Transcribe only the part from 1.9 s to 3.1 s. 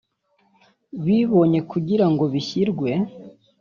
ngo bishyirwe